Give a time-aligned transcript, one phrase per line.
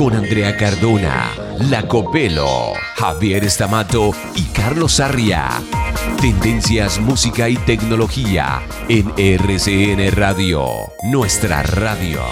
[0.00, 1.30] con Andrea Cardona,
[1.68, 5.50] Lacopelo, Javier Estamato y Carlos Sarria.
[6.22, 10.70] Tendencias, música y tecnología en RCN Radio,
[11.02, 12.22] nuestra radio.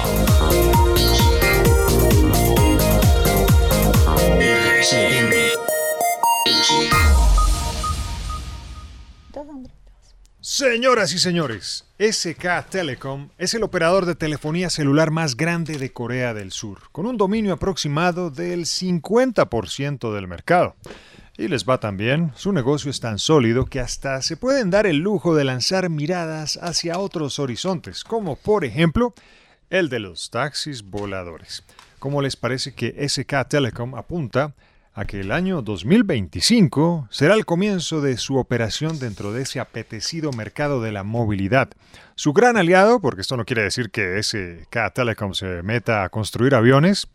[10.58, 16.34] Señoras y señores, SK Telecom es el operador de telefonía celular más grande de Corea
[16.34, 20.74] del Sur, con un dominio aproximado del 50% del mercado.
[21.36, 24.88] Y les va tan bien, su negocio es tan sólido que hasta se pueden dar
[24.88, 29.14] el lujo de lanzar miradas hacia otros horizontes, como por ejemplo
[29.70, 31.62] el de los taxis voladores.
[32.00, 34.56] ¿Cómo les parece que SK Telecom apunta
[34.98, 40.32] a que el año 2025 será el comienzo de su operación dentro de ese apetecido
[40.32, 41.68] mercado de la movilidad.
[42.16, 46.56] Su gran aliado, porque esto no quiere decir que SK Telecom se meta a construir
[46.56, 47.06] aviones,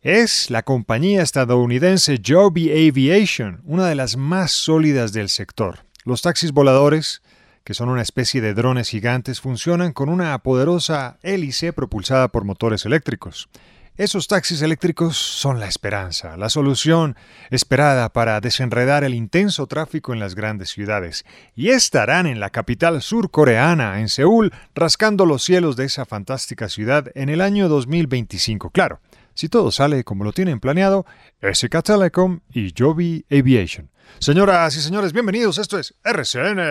[0.00, 5.80] es la compañía estadounidense Joby Aviation, una de las más sólidas del sector.
[6.06, 7.20] Los taxis voladores,
[7.62, 12.86] que son una especie de drones gigantes, funcionan con una poderosa hélice propulsada por motores
[12.86, 13.50] eléctricos.
[13.98, 17.14] Esos taxis eléctricos son la esperanza, la solución
[17.50, 23.02] esperada para desenredar el intenso tráfico en las grandes ciudades, y estarán en la capital
[23.02, 28.70] surcoreana, en Seúl, rascando los cielos de esa fantástica ciudad en el año 2025.
[28.70, 29.00] Claro,
[29.34, 31.04] si todo sale como lo tienen planeado,
[31.42, 33.90] SK Telecom y Joby Aviation.
[34.20, 36.62] Señoras y señores, bienvenidos, esto es RCN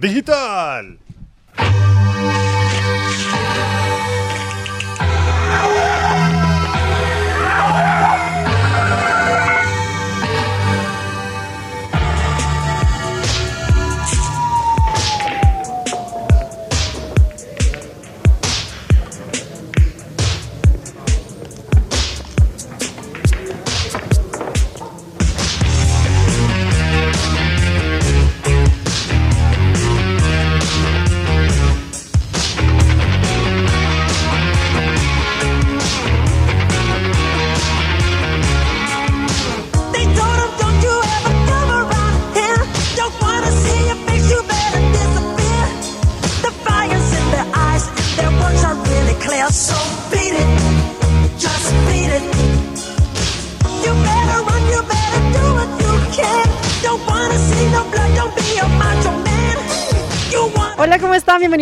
[0.00, 0.98] Digital.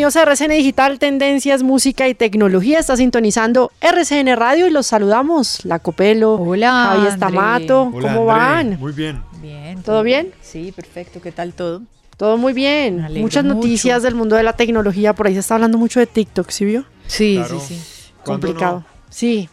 [0.06, 2.78] Bienvenidos a RCN Digital, Tendencias, Música y Tecnología.
[2.78, 5.64] Está sintonizando RCN Radio y los saludamos.
[5.64, 7.12] La Copelo, Hola, Javi André.
[7.12, 8.46] Estamato, Hola, ¿cómo André.
[8.76, 8.78] van?
[8.78, 9.20] Muy bien.
[9.42, 9.82] Bien.
[9.82, 10.32] ¿Todo bien?
[10.40, 11.20] Sí, perfecto.
[11.20, 11.82] ¿Qué tal todo?
[12.16, 13.04] Todo muy bien.
[13.20, 13.56] Muchas mucho.
[13.56, 15.12] noticias del mundo de la tecnología.
[15.12, 16.84] Por ahí se está hablando mucho de TikTok, ¿sí vio?
[17.08, 17.58] Sí, Claro.
[17.58, 18.12] sí, sí.
[18.24, 18.76] ¿Cuándo Complicado.
[18.78, 18.84] no?
[19.10, 19.48] Sí.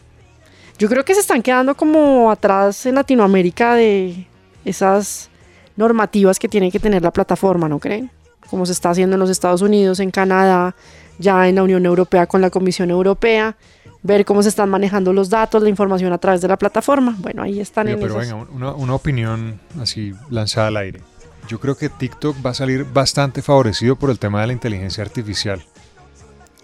[0.78, 4.28] Yo creo que se están quedando como atrás en Latinoamérica de
[4.64, 5.30] esas
[5.76, 8.08] normativas que tiene que tener la plataforma, ¿no creen?
[8.50, 10.74] Como se está haciendo en los Estados Unidos, en Canadá,
[11.18, 13.56] ya en la Unión Europea con la Comisión Europea,
[14.02, 17.16] ver cómo se están manejando los datos, la información a través de la plataforma.
[17.18, 18.38] Bueno, ahí están en pero esos.
[18.38, 21.00] venga, una, una opinión así lanzada al aire.
[21.48, 25.02] yo creo que TikTok va a salir bastante favorecido por el tema de la inteligencia
[25.02, 25.64] artificial.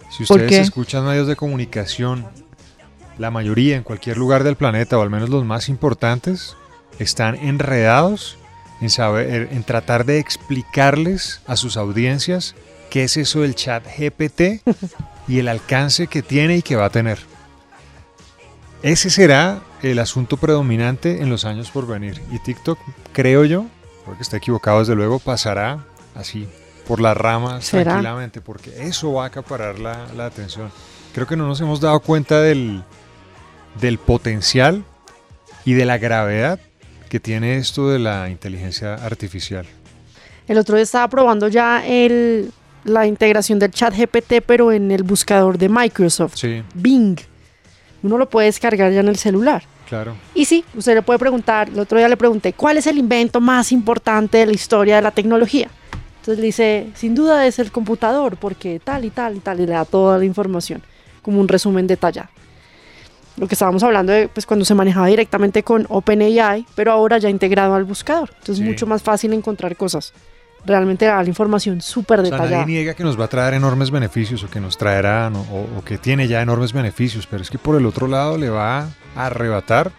[0.09, 2.27] Si ¿Por ustedes escuchan medios de comunicación,
[3.17, 6.57] la mayoría en cualquier lugar del planeta, o al menos los más importantes,
[6.99, 8.37] están enredados
[8.81, 12.55] en, saber, en tratar de explicarles a sus audiencias
[12.89, 14.63] qué es eso del chat GPT
[15.27, 17.19] y el alcance que tiene y que va a tener.
[18.83, 22.21] Ese será el asunto predominante en los años por venir.
[22.31, 22.79] Y TikTok,
[23.13, 23.65] creo yo,
[24.05, 25.85] porque está equivocado desde luego, pasará
[26.15, 26.47] así
[26.87, 27.83] por las ramas ¿Será?
[27.83, 30.71] tranquilamente, porque eso va a acaparar la, la atención.
[31.13, 32.83] Creo que no nos hemos dado cuenta del,
[33.79, 34.83] del potencial
[35.63, 36.59] y de la gravedad
[37.11, 39.65] que tiene esto de la inteligencia artificial.
[40.47, 42.53] El otro día estaba probando ya el,
[42.85, 47.17] la integración del chat GPT, pero en el buscador de Microsoft, Sí, Bing.
[48.01, 49.61] Uno lo puede descargar ya en el celular.
[49.89, 50.15] claro.
[50.33, 53.41] Y sí, usted le puede preguntar, el otro día le pregunté, ¿cuál es el invento
[53.41, 55.67] más importante de la historia de la tecnología?
[56.21, 59.65] Entonces le dice, sin duda es el computador, porque tal y tal y tal, y
[59.65, 60.81] le da toda la información,
[61.21, 62.29] como un resumen detallado.
[63.37, 67.29] Lo que estábamos hablando de pues, cuando se manejaba directamente con OpenAI, pero ahora ya
[67.29, 68.29] integrado al buscador.
[68.39, 68.61] Entonces Sí.
[68.63, 70.13] es mucho más fácil encontrar cosas.
[70.65, 72.61] Realmente da la información súper O sea, detallada.
[72.61, 75.79] nadie niega que nos va a traer enormes beneficios o que nos traerá no, o,
[75.79, 78.81] o que tiene ya enormes beneficios, pero es que por el otro lado le va
[79.15, 79.91] a arrebatar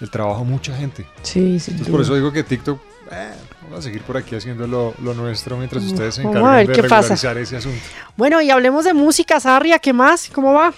[0.00, 1.06] el trabajo a mucha gente.
[1.22, 1.90] Sí, duda.
[1.90, 2.80] por eso digo que TikTok,
[3.12, 3.30] eh,
[3.62, 6.72] vamos a seguir por aquí haciendo lo, lo nuestro mientras Mm, ustedes se ver de
[6.74, 7.14] qué pasa.
[7.14, 7.78] regularizar ese asunto.
[8.16, 10.28] Bueno, y hablemos de música, Sarria, ¿qué más?
[10.34, 10.72] ¿Cómo va?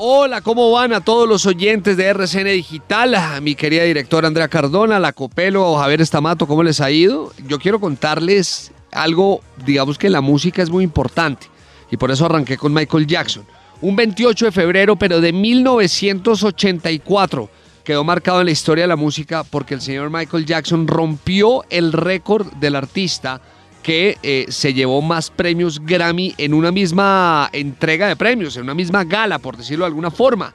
[0.00, 3.16] Hola, ¿cómo van a todos los oyentes de RCN Digital?
[3.16, 7.32] A mi querida directora Andrea Cardona, la Copelo, Javier Estamato, ¿cómo les ha ido?
[7.48, 11.48] Yo quiero contarles algo, digamos que la música es muy importante
[11.90, 13.44] y por eso arranqué con Michael Jackson.
[13.80, 17.50] Un 28 de febrero, pero de 1984,
[17.82, 21.92] quedó marcado en la historia de la música porque el señor Michael Jackson rompió el
[21.92, 23.40] récord del artista
[23.82, 28.74] que eh, se llevó más premios Grammy en una misma entrega de premios, en una
[28.74, 30.52] misma gala, por decirlo de alguna forma.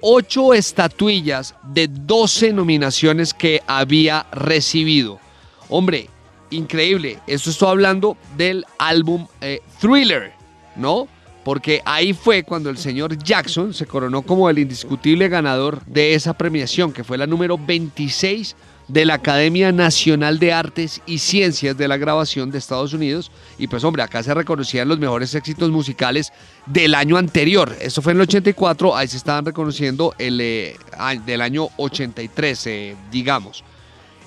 [0.00, 5.20] Ocho estatuillas de 12 nominaciones que había recibido.
[5.68, 6.08] Hombre,
[6.50, 7.18] increíble.
[7.26, 10.32] Esto estoy hablando del álbum eh, Thriller,
[10.76, 11.06] ¿no?
[11.44, 16.32] Porque ahí fue cuando el señor Jackson se coronó como el indiscutible ganador de esa
[16.34, 18.54] premiación, que fue la número 26
[18.92, 23.30] de la Academia Nacional de Artes y Ciencias de la Grabación de Estados Unidos.
[23.58, 26.30] Y pues hombre, acá se reconocían los mejores éxitos musicales
[26.66, 27.74] del año anterior.
[27.80, 30.76] Eso fue en el 84, ahí se estaban reconociendo el eh,
[31.24, 33.64] del año 83, eh, digamos.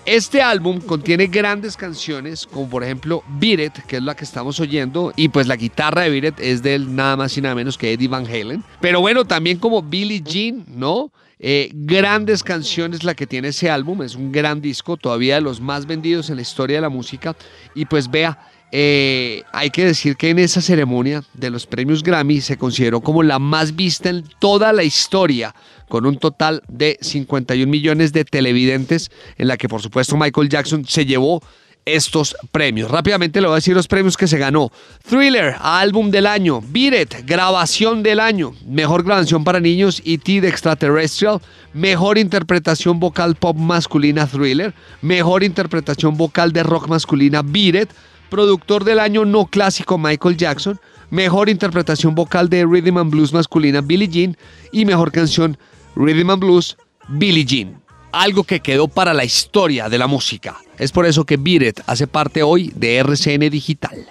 [0.08, 4.60] Este álbum contiene grandes canciones, como por ejemplo Beat It, que es la que estamos
[4.60, 7.78] oyendo, y pues la guitarra de Beat It es del nada más y nada menos
[7.78, 8.64] que Eddie Van Halen.
[8.82, 11.12] Pero bueno, también como Billie Jean, ¿no?
[11.40, 15.60] Eh, grandes canciones la que tiene ese álbum, es un gran disco, todavía de los
[15.60, 17.36] más vendidos en la historia de la música.
[17.74, 18.40] Y pues vea,
[18.72, 23.24] eh, hay que decir que en esa ceremonia de los premios Grammy se consideró como
[23.24, 25.54] la más vista en toda la historia,
[25.88, 30.86] con un total de 51 millones de televidentes, en la que por supuesto Michael Jackson
[30.86, 31.42] se llevó
[31.86, 32.90] estos premios.
[32.90, 34.72] Rápidamente le voy a decir los premios que se ganó.
[35.08, 36.62] Thriller, álbum del año.
[36.62, 38.54] Beat grabación del año.
[38.68, 40.42] Mejor grabación para niños, E.T.
[40.42, 41.40] de Extraterrestrial.
[41.74, 44.74] Mejor interpretación vocal pop masculina, Thriller.
[45.02, 47.90] Mejor interpretación vocal de rock masculina, Beat.
[48.30, 50.80] Productor del año no clásico, Michael Jackson.
[51.12, 54.36] Mejor interpretación vocal de Rhythm and Blues masculina, Billie Jean.
[54.72, 55.58] Y mejor canción,
[55.96, 56.78] Rhythm and Blues,
[57.08, 57.85] Billie Jean.
[58.16, 60.56] Algo que quedó para la historia de la música.
[60.78, 64.08] Es por eso que It hace parte hoy de RCN Digital.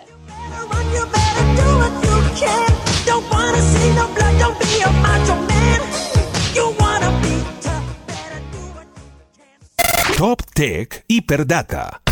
[10.19, 12.04] Top Tech Hiperdata.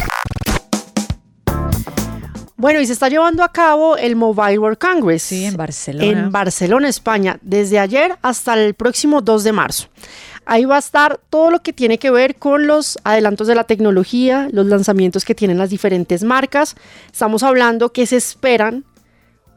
[2.63, 5.25] Bueno, y se está llevando a cabo el Mobile World Congress.
[5.25, 6.05] Sí, en Barcelona.
[6.05, 9.89] En Barcelona, España, desde ayer hasta el próximo 2 de marzo.
[10.47, 13.65] Ahí va a estar todo lo que tiene que ver con los adelantos de la
[13.65, 16.77] tecnología, los lanzamientos que tienen las diferentes marcas.
[17.11, 18.85] Estamos hablando que se esperan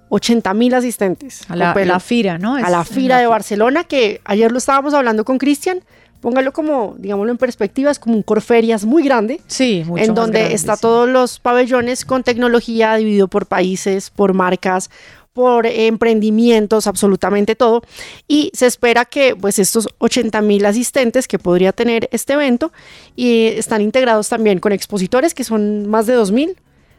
[0.09, 1.43] 80 mil asistentes.
[1.47, 2.55] A la, la fira, ¿no?
[2.55, 5.83] a la fira de Barcelona, que ayer lo estábamos hablando con Cristian.
[6.25, 10.39] Póngalo como, digámoslo en perspectiva, es como un Corferias muy grande Sí, mucho en donde
[10.39, 10.81] grande, está sí.
[10.81, 14.89] todos los pabellones con tecnología dividido por países, por marcas,
[15.33, 17.83] por emprendimientos, absolutamente todo.
[18.27, 22.71] Y se espera que pues estos 80 mil asistentes que podría tener este evento
[23.15, 26.55] y están integrados también con expositores que son más de 2 mil.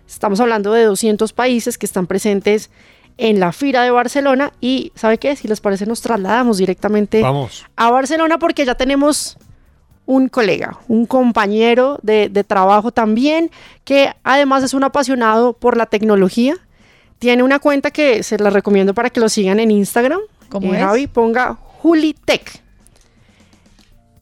[0.06, 2.70] Estamos hablando de 200 países que están presentes
[3.18, 5.36] en la Fira de Barcelona y ¿sabe qué?
[5.36, 7.64] Si les parece nos trasladamos directamente Vamos.
[7.76, 9.38] a Barcelona porque ya tenemos
[10.04, 13.50] un colega, un compañero de, de trabajo también,
[13.84, 16.54] que además es un apasionado por la tecnología.
[17.18, 20.20] Tiene una cuenta que se la recomiendo para que lo sigan en Instagram.
[20.50, 20.84] ¿Cómo Eh, es?
[20.84, 22.62] Javi, ponga Julitech.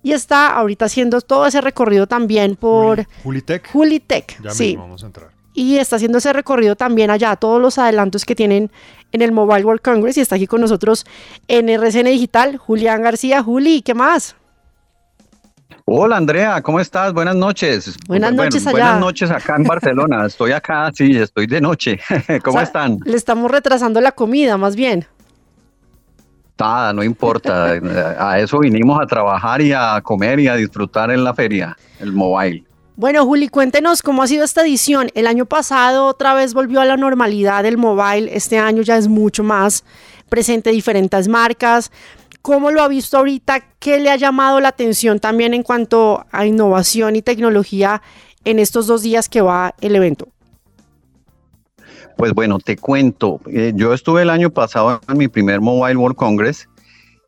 [0.02, 3.70] Y está ahorita haciendo todo ese recorrido también por Juli- Julitech.
[3.72, 4.42] Julitech.
[4.42, 4.68] Ya sí.
[4.68, 5.30] mismo vamos a entrar.
[5.54, 8.70] Y está haciendo ese recorrido también allá, todos los adelantos que tienen
[9.12, 10.16] en el Mobile World Congress.
[10.18, 11.06] Y está aquí con nosotros
[11.46, 13.42] en RCN Digital, Julián García.
[13.42, 14.34] Juli, ¿qué más?
[15.87, 17.12] Hola Andrea, ¿cómo estás?
[17.12, 17.96] Buenas noches.
[18.08, 18.73] Buenas Bueno, noches allá.
[18.73, 20.25] Buenas noches acá en Barcelona.
[20.26, 22.00] Estoy acá, sí, estoy de noche.
[22.42, 22.99] ¿Cómo O sea, están?
[23.04, 25.06] Le estamos retrasando la comida, más bien.
[26.58, 27.73] Nada, no importa.
[28.18, 32.12] A eso vinimos a trabajar y a comer y a disfrutar en la feria, el
[32.12, 32.64] mobile.
[32.96, 35.10] Bueno, Juli, cuéntenos cómo ha sido esta edición.
[35.14, 38.36] El año pasado otra vez volvió a la normalidad el mobile.
[38.36, 39.84] Este año ya es mucho más
[40.28, 41.90] presente diferentes marcas.
[42.40, 43.64] ¿Cómo lo ha visto ahorita?
[43.80, 48.00] ¿Qué le ha llamado la atención también en cuanto a innovación y tecnología
[48.44, 50.28] en estos dos días que va el evento?
[52.16, 53.40] Pues bueno, te cuento.
[53.46, 56.68] eh, yo estuve el año pasado en mi primer Mobile World Congress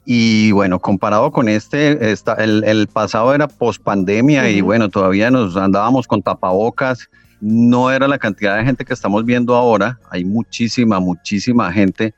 [0.09, 5.33] y bueno, comparado con este, esta- el, el pasado era post pandemia y bueno, todavía
[5.33, 7.11] nos andábamos con tapabocas.
[7.41, 9.99] No era la cantidad de gente que estamos viendo ahora.
[10.09, 12.15] Hay muchísima, muchísima gente.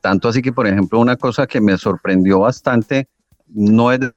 [0.00, 3.06] Tanto así que, por ejemplo, una cosa que me sorprendió bastante,
[3.46, 4.12] no es de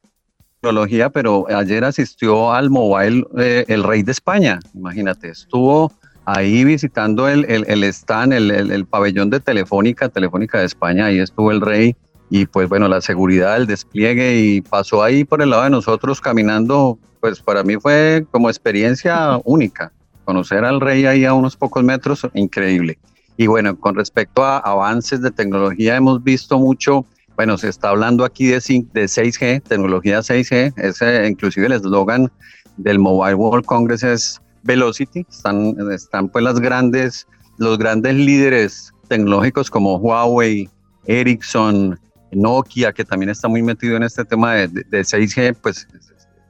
[0.60, 4.60] tecnología, pero ayer asistió al mobile eh, el rey de España.
[4.74, 5.92] Imagínate, estuvo
[6.26, 11.52] ahí visitando el, el, el stand, el pabellón de Telefónica, Telefónica de España, ahí estuvo
[11.52, 11.96] el rey
[12.34, 16.22] y pues bueno, la seguridad, el despliegue y pasó ahí por el lado de nosotros
[16.22, 19.92] caminando, pues para mí fue como experiencia única,
[20.24, 22.98] conocer al rey ahí a unos pocos metros, increíble.
[23.36, 28.24] Y bueno, con respecto a avances de tecnología, hemos visto mucho, bueno, se está hablando
[28.24, 32.32] aquí de, cin- de 6G, tecnología 6G, ese inclusive el eslogan
[32.78, 39.70] del Mobile World Congress es Velocity, están, están pues las grandes, los grandes líderes tecnológicos
[39.70, 40.70] como Huawei,
[41.08, 42.00] Ericsson,
[42.32, 45.88] Nokia, que también está muy metido en este tema de, de- de 6G, pues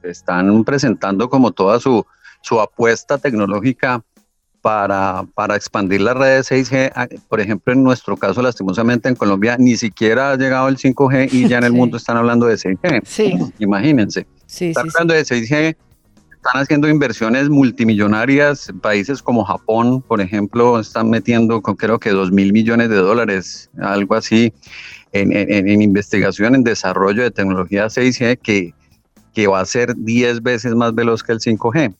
[0.02, 2.04] están presentando como toda su,
[2.42, 4.02] su apuesta tecnológica
[4.60, 6.92] para, para expandir las redes 6G.
[6.94, 11.32] Ah, Por ejemplo, en nuestro caso, lastimosamente en Colombia, ni siquiera ha llegado el 5G
[11.32, 11.76] y ya en el Sí.
[11.76, 13.02] mundo están hablando de 6G.
[13.04, 13.38] Sí.
[13.58, 14.26] Imagínense.
[14.46, 15.76] Sí, Están hablando de 6G,
[16.44, 18.72] están haciendo inversiones multimillonarias.
[18.82, 23.70] Países como Japón, por ejemplo, están metiendo con creo que 2 mil millones de dólares,
[23.80, 24.52] algo así,
[25.12, 28.74] en, en- en investigación, en desarrollo de tecnología 6G que,
[29.32, 31.94] que va a ser 10 veces más veloz que el 5G.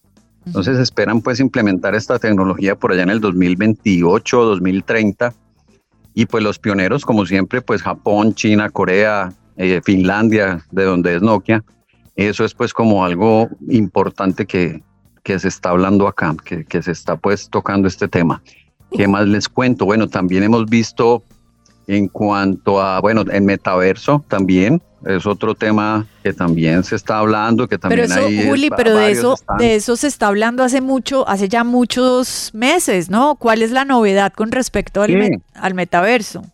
[0.44, 5.32] Entonces esperan pues implementar esta tecnología por allá en el 2028 o 2030.
[6.14, 11.22] Y pues los pioneros, como siempre, pues Japón, China, Corea, eh, Finlandia, de donde es
[11.22, 11.62] Nokia,
[12.16, 14.82] eso es pues como algo importante que,
[15.22, 18.42] que se está hablando acá, que, que se está pues tocando este tema.
[18.90, 19.86] ¿Qué más les cuento?
[19.86, 21.22] Bueno, también hemos visto
[21.86, 27.66] en cuanto a, bueno, el metaverso también, es otro tema que también se está hablando,
[27.66, 30.62] que Pero también eso, hay Juli, pero de eso, están- de eso se está hablando
[30.62, 33.34] hace mucho, hace ya muchos meses, ¿no?
[33.34, 35.14] ¿Cuál es la novedad con respecto al, Sí.
[35.16, 36.44] met- al metaverso?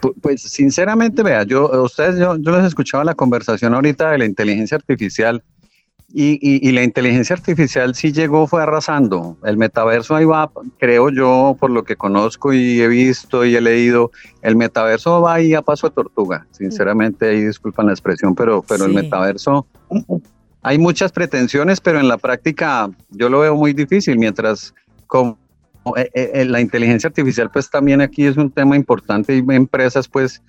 [0.00, 4.24] Pu- Pues sinceramente, vea, yo, ustedes, yo, yo les escuchaba la conversación ahorita de la
[4.24, 5.42] inteligencia artificial
[6.12, 9.36] y, y- y la inteligencia artificial sí llegó, fue arrasando.
[9.44, 13.60] El metaverso ahí va, creo yo, por lo que conozco y he visto y he
[13.60, 16.46] leído, el metaverso va ahí a paso de tortuga.
[16.52, 19.66] Sinceramente, ahí disculpan la expresión, pero, pero el metaverso,
[20.62, 24.72] hay muchas pretensiones, pero en la práctica yo lo veo muy difícil, mientras
[25.06, 25.38] como
[25.96, 30.42] eh, eh, la inteligencia artificial, pues también aquí es un tema importante y empresas, pues,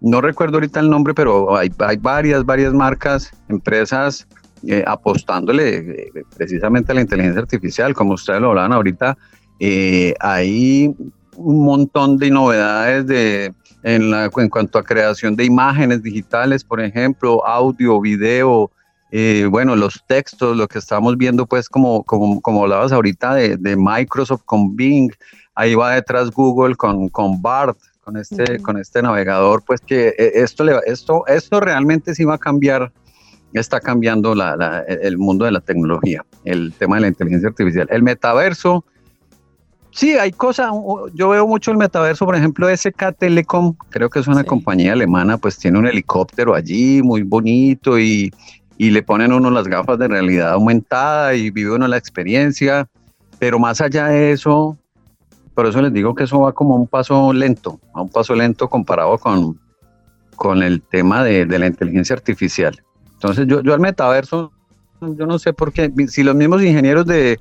[0.00, 4.26] no recuerdo ahorita el nombre, pero hay, hay varias, varias marcas, empresas
[4.66, 9.16] eh, apostándole eh, precisamente a la inteligencia artificial, como ustedes lo hablaban ahorita,
[9.60, 10.94] eh, hay
[11.36, 16.80] un montón de novedades de, en, la- en cuanto a creación de imágenes digitales, por
[16.80, 18.70] ejemplo, audio, video,
[19.16, 23.56] eh, bueno, los textos, lo que estamos viendo, pues, como, como, como hablabas ahorita de,
[23.56, 25.12] de Microsoft con Bing,
[25.54, 30.32] ahí va detrás Google con, con BART, con este, con este navegador, pues que eh,
[30.34, 32.90] esto, le esto, esto realmente sí va a cambiar,
[33.52, 37.86] está cambiando la- la- el mundo de la tecnología, el tema de la inteligencia artificial.
[37.90, 38.84] El metaverso,
[39.92, 40.72] sí, hay cosas,
[41.14, 44.46] yo veo mucho el metaverso, por ejemplo, SK Telecom, creo que es una Sí.
[44.48, 48.32] compañía alemana, pues tiene un helicóptero allí muy bonito y,
[48.76, 52.88] y le ponen uno las gafas de realidad aumentada y vive uno la experiencia,
[53.38, 54.76] pero más allá de eso,
[55.54, 58.68] por eso les digo que eso va como un paso lento, a un paso lento
[58.68, 59.58] comparado con,
[60.36, 62.82] con el tema de, de la inteligencia artificial.
[63.12, 64.52] Entonces yo, yo al metaverso,
[65.00, 67.38] yo no sé por qué, si los mismos ingenieros de,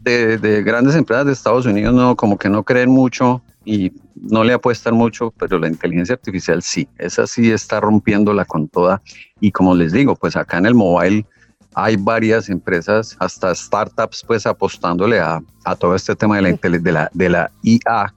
[0.00, 4.44] de, de grandes empresas de Estados Unidos no, como que no creen mucho y no
[4.44, 9.02] le apuestan mucho, pero la inteligencia artificial sí, esa sí está rompiéndola con toda.
[9.40, 11.26] Y como les digo, pues acá en el mobile
[11.74, 16.92] hay varias empresas, hasta startups, pues apostándole a, a todo este tema de la, de,
[16.92, 18.14] la, de la IA,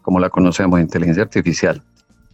[0.00, 1.82] como la conocemos, inteligencia artificial.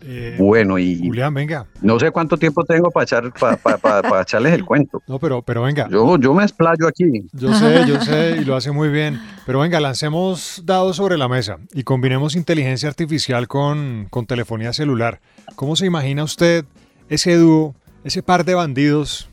[0.02, 1.66] Eh, Bueno, y Julián, venga.
[1.82, 5.02] no sé cuánto tiempo tengo para echar, para, para, para- para echarles el cuento.
[5.08, 5.88] No, pero, pero venga.
[5.90, 7.26] Yo, yo me explayo aquí.
[7.32, 9.20] Yo sé, yo sé, y lo hace muy bien.
[9.46, 15.20] Pero venga, lancemos dados sobre la mesa y combinemos inteligencia artificial con, con telefonía celular.
[15.56, 16.64] ¿Cómo se imagina usted
[17.08, 17.74] ese dúo,
[18.04, 19.28] ese par de bandidos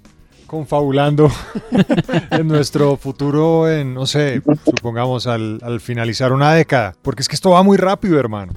[0.47, 1.29] confabulando
[2.31, 6.95] en nuestro futuro, en, no sé, supongamos al, al finalizar una década?
[7.01, 8.53] Porque es que esto va muy rápido, hermano.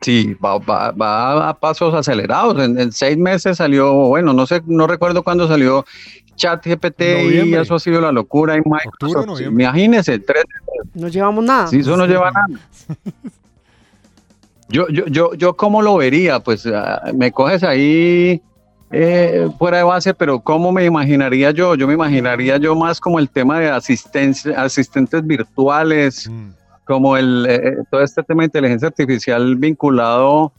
[0.00, 2.62] Sí, va, va, va a pasos acelerados.
[2.62, 5.84] En, en seis meses salió, bueno, no sé, no recuerdo cuándo salió
[6.36, 7.00] ChatGPT
[7.32, 8.54] y eso ha sido la locura.
[8.56, 9.64] Y Microsoft, Octubre, noviembre.
[9.64, 10.44] imagínese, tres
[10.94, 11.66] No llevamos nada.
[11.68, 12.46] Sí, eso no lleva nada.
[14.68, 18.42] Yo, yo, yo, yo cómo lo vería, pues ah, me coges ahí
[18.90, 23.20] eh, fuera de base, pero cómo me imaginaría yo, yo me imaginaría yo más como
[23.20, 26.48] el tema de asistencia, asistentes virtuales, Mm.
[26.86, 30.52] Como el eh, todo este tema de inteligencia artificial vinculado,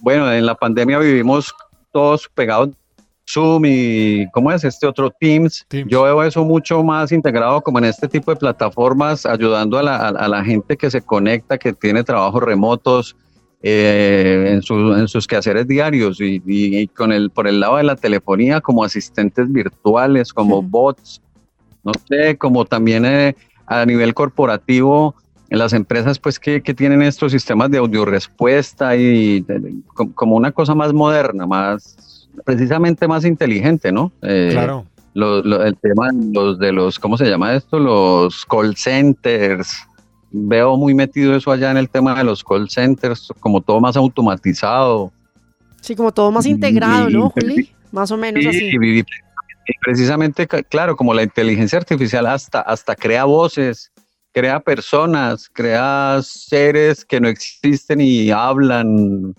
[0.00, 1.54] bueno, en la pandemia vivimos
[1.92, 2.70] todos pegados
[3.30, 5.64] Zoom y ¿cómo es este otro Teams?
[5.68, 5.90] Teams.
[5.90, 9.96] Yo veo eso mucho más integrado como en este tipo de plataformas, ayudando a la,
[9.96, 13.16] a- a la gente que se conecta, que tiene trabajos remotos
[13.62, 17.76] eh, en, su- en sus quehaceres diarios y, y- y con el por el lado
[17.76, 21.20] de la telefonía como asistentes virtuales, como bots,
[21.84, 25.14] no sé, como también eh, a nivel corporativo
[25.50, 29.74] en las empresas pues que, que tienen estos sistemas de audio respuesta y de- de-
[29.94, 34.12] com- como una cosa más moderna, más precisamente más inteligente, ¿no?
[34.22, 34.84] Eh, Claro.
[35.14, 37.78] lo- lo- el tema los de los, ¿cómo se llama esto?
[37.78, 39.72] Los call centers.
[40.30, 43.96] Veo muy metido eso allá en el tema de los call centers, como todo más
[43.96, 45.10] automatizado.
[45.80, 47.72] Sí, como todo más Y- integrado, ¿no, y- Juli?
[47.90, 48.70] Más o menos Y, así.
[48.76, 49.04] y-
[49.82, 53.90] precisamente, claro, como la inteligencia artificial hasta, hasta crea voces,
[54.32, 59.34] crea personas, crea seres que no existen y hablan.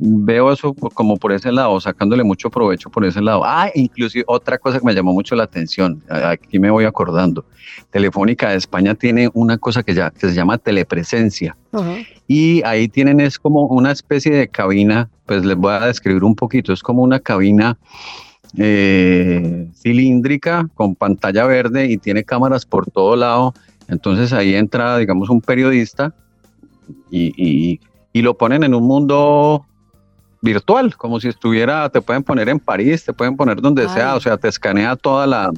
[0.00, 3.42] Veo eso como por ese lado, sacándole mucho provecho por ese lado.
[3.44, 7.44] Ah, inclusive otra cosa que me llamó mucho la atención, aquí me voy acordando.
[7.90, 11.56] Telefónica de España tiene una cosa que, ya, que se llama telepresencia
[12.28, 16.36] y ahí tienen es como una especie de cabina, pues les voy a describir un
[16.36, 17.78] poquito, es como una cabina
[18.56, 23.54] eh, cilíndrica con pantalla verde y tiene cámaras por todo lado,
[23.88, 26.14] entonces ahí entra, digamos, un periodista
[27.10, 27.80] y, y-
[28.12, 29.66] y lo ponen en un mundo
[30.40, 33.88] virtual, como si estuviera, te pueden poner en París, te pueden poner donde Ay.
[33.88, 35.50] sea, o sea, te escanea toda la,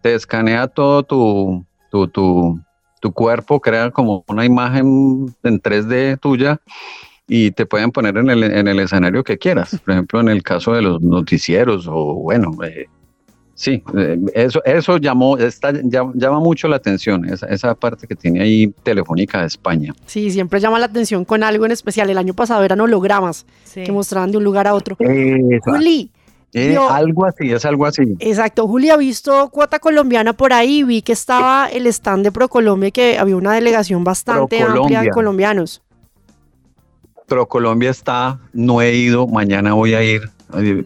[0.00, 2.60] te escanea todo tu, tu, tu,
[3.00, 6.58] tu cuerpo, crea como una imagen en 3D tuya
[7.26, 9.80] y te pueden poner en el, en el escenario que quieras.
[9.84, 12.86] Por ejemplo, en el caso de los noticieros o bueno, eh,
[13.54, 18.40] sí, eh, eso, eso llamó, está, llama mucho la atención, esa, esa parte que tiene
[18.42, 19.94] ahí Telefónica de España.
[20.06, 22.08] Sí, siempre llama la atención con algo en especial.
[22.10, 23.84] El año pasado eran hologramas Sí.
[23.84, 24.96] que mostraban de un lugar a otro.
[24.98, 26.10] Esa- Juli,
[26.54, 28.02] eh, algo así, es algo así.
[28.18, 28.66] exacto.
[28.68, 30.82] Juli ha visto cuota colombiana por ahí.
[30.82, 34.72] Vi que estaba el stand de ProColombia y que había una delegación bastante amplia de
[34.74, 35.10] ProColombia.
[35.12, 35.82] colombianos.
[37.26, 40.28] Pero Colombia está, no he ido, mañana voy a ir,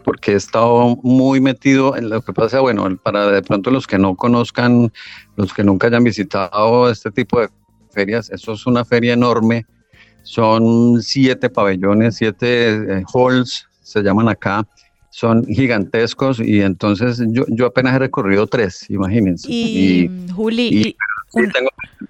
[0.03, 3.97] porque he estado muy metido en lo que pasa, bueno, para de pronto los que
[3.97, 4.91] no conozcan,
[5.35, 7.49] los que nunca hayan visitado este tipo de
[7.91, 9.65] ferias, eso es una feria enorme,
[10.23, 14.67] son siete pabellones, siete eh, halls, se llaman acá,
[15.09, 19.47] son gigantescos y entonces yo, yo apenas he recorrido tres, imagínense.
[19.51, 20.97] Y, Juli, y- y
[21.29, 21.69] Sí, un- tengo,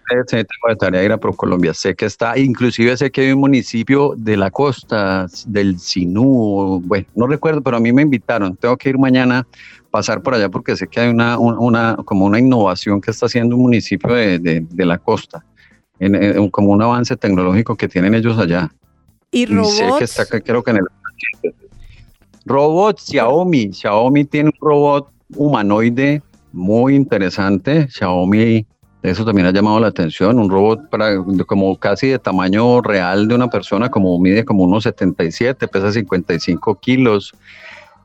[0.10, 1.74] sí, tengo de tarea ir a ProColombia.
[1.74, 7.06] Sé que está, inclusive sé que hay un municipio de la costa del Sinú, bueno,
[7.15, 8.56] no recuerdo, pero a mí me invitaron.
[8.56, 9.46] Tengo que ir mañana,
[9.91, 13.26] pasar por allá porque sé que hay una, un- una como una innovación que está
[13.26, 15.43] haciendo un municipio de, de- de la costa,
[16.00, 18.72] en- en- como un avance tecnológico que tienen ellos allá.
[19.32, 20.20] y Y sé que robots.
[20.20, 20.84] está, creo que en el...
[22.46, 23.74] Robot Xiaomi.
[23.74, 26.22] Xiaomi tiene un robot humanoide
[26.54, 27.88] muy interesante.
[27.89, 28.65] Xiaomi,
[29.04, 30.40] eso también ha llamado la atención.
[30.40, 34.84] Un robot para, como casi de tamaño real de una persona, como mide como unos
[34.84, 37.34] 77, pesa 55 kilos.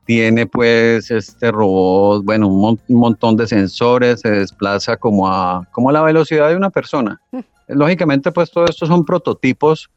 [0.04, 5.64] Tiene pues este robot, bueno, un, mon- un montón de sensores, se desplaza como a,
[5.70, 7.20] como a la velocidad de una persona.
[7.68, 9.88] Lógicamente, pues todo esto son prototipos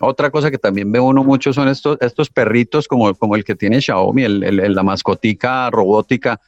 [0.00, 3.56] Otra cosa que también ve uno mucho son estos, estos perritos como, como el que
[3.56, 6.38] tiene Xiaomi, el, la mascotica robótica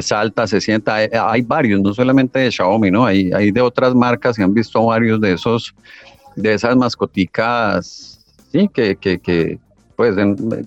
[0.00, 0.94] salta, se sienta.
[0.94, 3.04] Hay, hay varios, no solamente de Xiaomi, ¿no?
[3.04, 5.74] Hay, hay de otras marcas y han visto varios de esos,
[6.36, 9.58] de esas mascoticas, sí, que, que, que
[9.96, 10.16] pues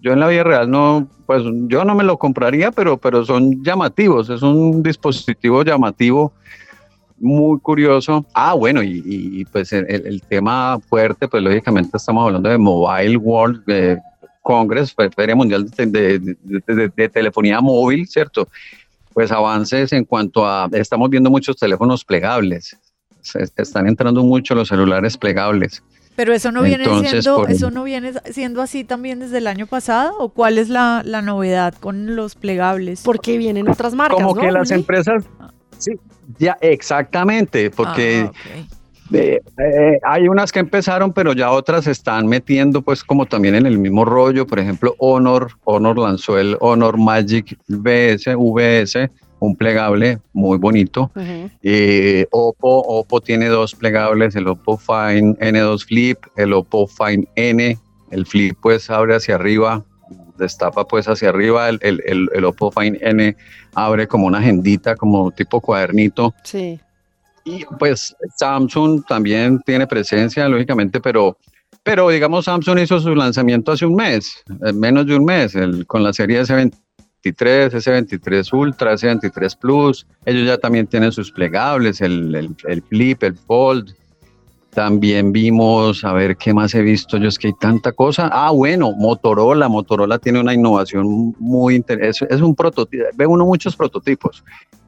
[0.01, 3.63] yo en la vida real no, pues yo no me lo compraría, pero, pero son
[3.63, 6.31] llamativos, es un dispositivo llamativo
[7.17, 8.25] muy curioso.
[8.33, 13.97] Ah, bueno, y, pues el, tema fuerte, pues lógicamente estamos hablando de Mobile World eh,
[14.41, 18.47] Congress, fe- Feria Mundial de Telefonía Móvil, ¿cierto?
[19.15, 22.77] Pues avances en cuanto a, estamos viendo muchos teléfonos plegables,
[23.21, 25.81] se, están entrando mucho los celulares plegables.
[26.17, 29.47] Pero eso no viene Entonces, siendo, por- eso no viene siendo así también desde el
[29.47, 33.03] año pasado, o cuál es la, la novedad con los plegables?
[33.03, 35.23] Porque vienen otras marcas, Como ¿no, que las empresas,
[35.77, 35.93] sí,
[36.37, 38.29] ya exactamente, porque...
[38.29, 38.74] Ah.
[39.13, 43.55] Eh, eh, hay unas que empezaron, pero ya otras se están metiendo, pues como también
[43.55, 44.47] en el mismo rollo.
[44.47, 51.11] Por ejemplo, Honor, Honor lanzó el Honor Magic VS, VS, un plegable muy bonito.
[51.61, 57.77] Eh, Oppo, Oppo tiene dos plegables, el Oppo Find N2 Flip, el Oppo Find N.
[58.11, 59.83] El Flip pues abre hacia arriba,
[60.37, 61.69] destapa pues hacia arriba.
[61.69, 63.35] El, el, el, el Oppo Find N
[63.75, 66.33] abre como una agendita, como tipo cuadernito.
[66.43, 66.79] Sí.
[67.45, 71.37] Y pues Samsung también tiene presencia, lógicamente, pero,
[71.83, 75.85] pero digamos Samsung hizo su lanzamiento hace un mes, eh, menos de un mes, el-
[75.85, 80.07] con la serie S23, S23 Ultra, S23 Plus.
[80.25, 83.93] Ellos ya también tienen sus plegables, el, el, el Flip, el Fold.
[84.73, 88.29] También vimos, a ver qué más he visto yo, es que hay tanta cosa.
[88.33, 92.35] Ah, bueno, Motorola, Motorola tiene una innovación muy interesante.
[92.35, 94.43] Es, un prototipo, ve uno muchos prototipos.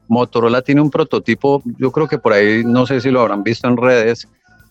[0.08, 3.68] Motorola tiene un prototipo, yo creo que por ahí, no sé si lo habrán visto
[3.68, 4.26] en redes,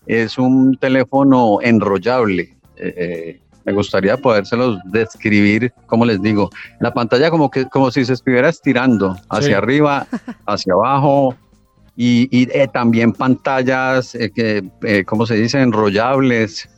[0.06, 2.56] es un teléfono enrollable.
[2.78, 8.06] Eh, eh, me gustaría podérselos describir, como les digo, la pantalla como que como si
[8.06, 9.54] se estuviera estirando hacia Sí.
[9.54, 10.08] arriba,
[10.46, 11.36] hacia abajo,
[11.98, 15.60] y, y, eh, también pantallas, eh, que, eh, ¿cómo se dice?
[15.60, 16.70] Enrollables.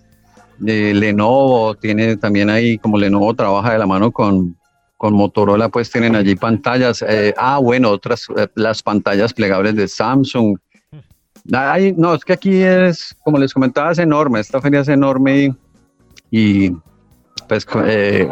[0.61, 4.57] Lenovo tiene también ahí, como Lenovo trabaja de la mano con,
[4.99, 7.01] con Motorola, pues tienen allí pantallas.
[7.07, 10.57] eh, ah, bueno, otras, eh, las pantallas plegables de Samsung.
[11.53, 14.41] Ay, no, es que aquí es, como les comentaba, es enorme.
[14.41, 15.55] Esta feria es enorme
[16.29, 16.71] y,
[17.47, 18.27] pues eh,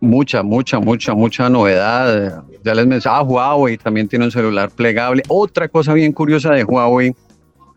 [0.00, 2.42] mucha, mucha, mucha, mucha novedad.
[2.64, 5.22] Ya les mencionaba, Huawei también tiene un celular plegable.
[5.28, 7.14] Otra cosa bien curiosa de Huawei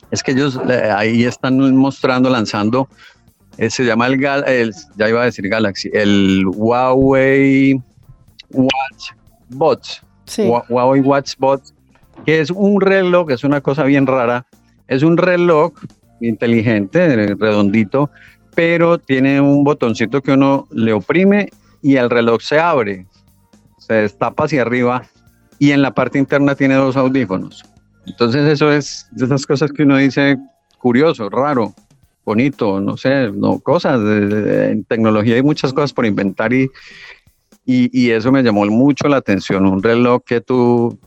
[0.10, 0.58] es que ellos
[0.96, 2.88] ahí están mostrando, lanzando,
[3.58, 7.82] se llama el, el- ya iba a decir Galaxy, el Huawei
[8.52, 9.12] Watch
[9.50, 10.02] Bots.
[10.26, 10.44] Sí.
[10.44, 11.74] Hua- Huawei Watch Bots,
[12.26, 14.46] que es un reloj, es una cosa bien rara,
[14.88, 15.74] es un reloj
[16.22, 18.10] inteligente, redondito,
[18.56, 21.50] pero tiene un botoncito que uno le oprime
[21.82, 23.06] y el reloj se abre,
[23.78, 25.04] se destapa hacia arriba
[25.60, 27.64] y en la parte interna tiene dos audífonos.
[28.08, 30.38] Entonces eso es de esas cosas que uno dice
[30.80, 31.74] curioso, raro,
[32.24, 34.00] bonito, no sé, no, cosas.
[34.02, 36.70] en tecnología hay muchas cosas por inventar y,
[37.66, 39.66] y, y eso me llamó mucho la atención.
[39.66, 40.98] Un reloj que tú,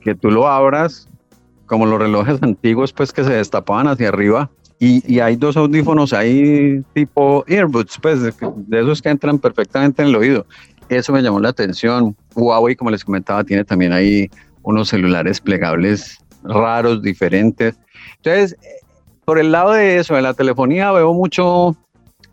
[0.00, 1.08] que tú lo abras,
[1.66, 4.50] como los relojes antiguos, pues que se destapaban hacia arriba.
[4.80, 8.34] Y, y hay dos audífonos ahí tipo earbuds, pues de,
[8.66, 10.46] de esos que entran perfectamente en el oído.
[10.88, 12.16] Eso me llamó la atención.
[12.34, 14.28] Huawei, como les comentaba, tiene también ahí
[14.62, 17.74] unos celulares plegables raros, diferentes.
[18.16, 18.80] Entonces, eh,
[19.24, 21.76] por el lado de eso, de la telefonía, veo mucho,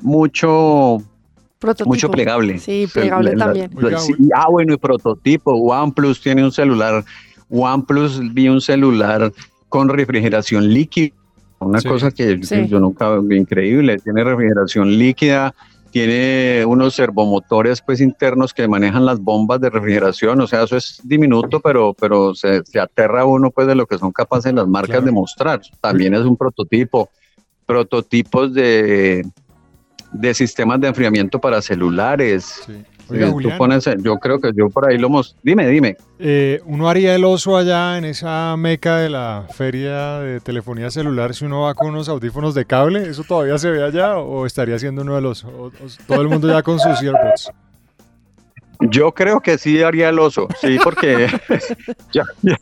[0.01, 0.97] mucho
[1.61, 1.89] Prototipo.
[1.89, 2.57] mucho plegable.
[2.59, 3.71] Sí, plegable la- la- también.
[3.99, 5.53] Sí, ah, bueno, y prototipo.
[5.53, 7.05] OnePlus tiene un celular.
[7.49, 9.31] OnePlus vi un celular
[9.69, 11.15] con refrigeración líquida.
[11.59, 11.87] Una Sí.
[11.87, 12.67] cosa que yo- Sí.
[12.67, 13.97] yo nunca vi increíble.
[13.99, 15.53] Tiene refrigeración líquida,
[15.91, 20.41] tiene unos servomotores pues internos que manejan las bombas de refrigeración.
[20.41, 23.99] O sea, eso es diminuto, pero, pero se, se aterra uno pues de lo que
[23.99, 25.05] son capaces las marcas Claro.
[25.05, 25.61] de mostrar.
[25.79, 27.09] También es un prototipo.
[27.67, 29.23] Prototipos de,
[30.13, 32.61] de sistemas de enfriamiento para celulares.
[32.65, 32.83] Sí.
[33.09, 35.35] Sí, tú Julián, pones, yo creo que yo por ahí lo mos...
[35.43, 35.97] Dime, dime.
[36.17, 41.33] eh, ¿uno haría el oso allá en esa meca de la feria de telefonía celular
[41.35, 43.09] si uno va con unos audífonos de cable?
[43.09, 45.43] ¿Eso todavía se ve allá o estaría siendo uno de los...
[45.43, 45.71] o- o-
[46.07, 47.51] todo el mundo ya con sus earbuds?
[48.79, 51.27] Yo creo que sí haría el oso, sí, porque
[52.13, 52.57] ya, ya,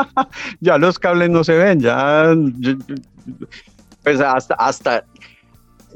[0.60, 2.34] ya los cables no se ven, ya,
[4.02, 5.04] pues hasta, hasta,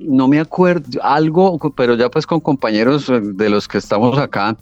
[0.00, 4.56] no me acuerdo, algo, pero ya pues con compañeros eh, de los que estamos acá,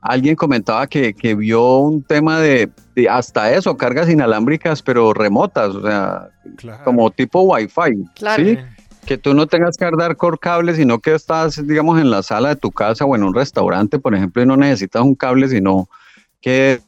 [0.00, 5.74] alguien comentaba que, que vio un tema de, de hasta eso, cargas inalámbricas, pero remotas,
[5.74, 6.82] o sea, Claro.
[6.84, 8.44] como tipo Wi-Fi, Claro.
[8.44, 8.58] ¿sí?
[9.06, 12.50] que tú no tengas que dar por cable, sino que estás, digamos, en la sala
[12.50, 15.88] de tu casa o en un restaurante, por ejemplo, y no necesitas un cable, sino
[16.40, 16.80] que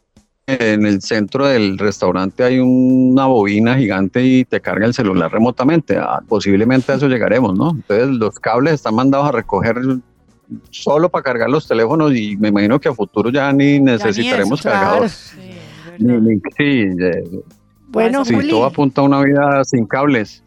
[0.47, 5.97] en el centro del restaurante hay una bobina gigante y te carga el celular remotamente.
[5.97, 7.71] Ah, posiblemente a eso llegaremos, ¿no?
[7.71, 9.77] Entonces los cables están mandados a recoger
[10.71, 15.13] solo para cargar los teléfonos y me imagino que a futuro ya ni necesitaremos cargadores.
[15.13, 15.41] Sí,
[15.95, 16.21] es Ni- verdad.
[16.29, 17.43] ni- sí, eh,
[17.89, 18.49] Bueno, sí, Juli.
[18.51, 20.43] todo apunta a una vida sin cables.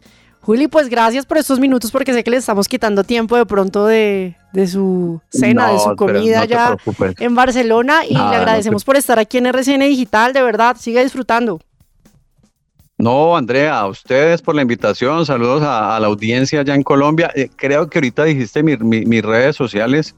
[0.46, 3.84] Juli, pues gracias por estos minutos porque sé que le estamos quitando tiempo de pronto
[3.86, 6.76] de, de su cena, de su comida no ya
[7.18, 10.76] en Barcelona y le no agradecemos te- por estar aquí en RCN Digital, de verdad,
[10.78, 11.60] siga disfrutando.
[12.98, 17.30] No, Andrea, a ustedes por la invitación, saludos a, a la audiencia allá en Colombia.
[17.34, 20.14] Eh, creo que ahorita dijiste mi- mi- mis redes sociales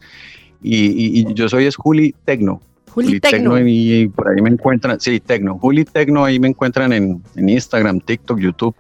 [0.63, 2.61] y, y- y yo soy es Juli Tecno.
[2.91, 3.59] Juli Tecno.
[3.61, 7.49] y, y por ahí me encuentran, sí, Tecno, Juli Tecno, ahí me encuentran en, en
[7.49, 8.75] Instagram, TikTok, YouTube.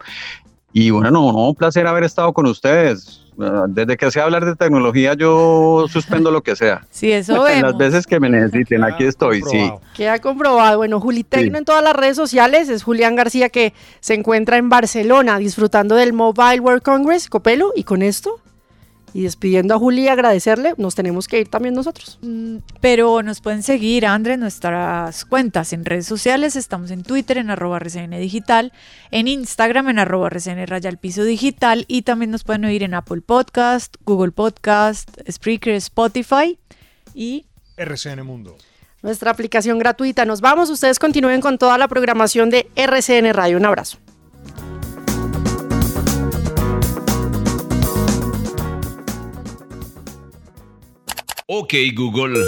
[0.72, 3.22] Y bueno, no, no, un placer haber estado con ustedes.
[3.40, 6.84] Ah, Desde que sea hablar de tecnología, yo suspendo lo que sea.
[6.90, 7.78] Sí, eso Las vemos.
[7.78, 9.70] veces que me necesiten, aquí estoy, sí.
[9.94, 10.78] Queda comprobado.
[10.78, 12.68] Bueno, Juli Tecno en todas las redes sociales.
[12.68, 17.72] Es Julián García que se encuentra en Barcelona disfrutando del Mobile World Congress, Copelo.
[17.76, 18.40] Y con esto,
[19.14, 22.18] y despidiendo a Juli y agradecerle, nos tenemos que ir también nosotros.
[22.22, 26.56] Mm, Pero nos pueden seguir, André, en nuestras cuentas en redes sociales.
[26.56, 28.72] Estamos en Twitter, en arroba RCN Digital,
[29.10, 31.84] en Instagram, en arroba RCN Raya al Piso Digital.
[31.88, 36.58] Y también nos pueden oír en Apple Podcast, Google Podcast, Spreaker, Spotify.
[37.14, 38.56] Y RCN Mundo.
[39.02, 40.24] Nuestra aplicación gratuita.
[40.24, 40.70] Nos vamos.
[40.70, 43.56] Ustedes continúen con toda la programación de RCN Radio.
[43.56, 43.98] Un abrazo.
[51.50, 52.44] Ok Google.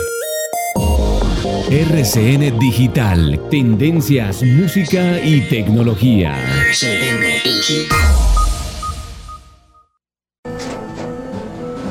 [1.70, 3.48] RCN Digital.
[3.50, 6.36] Tendencias, música y tecnología.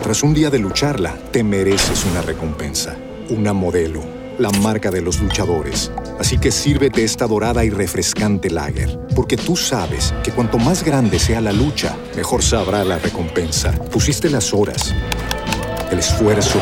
[0.04, 2.96] Tras un día de lucharla, te mereces una recompensa,
[3.30, 4.04] una modelo,
[4.38, 5.92] la marca de los luchadores.
[6.20, 11.18] Así que sírvete esta dorada y refrescante lager, porque tú sabes que cuanto más grande
[11.18, 13.72] sea la lucha, mejor sabrá la recompensa.
[13.92, 14.94] Pusiste las horas,
[15.90, 16.62] el esfuerzo,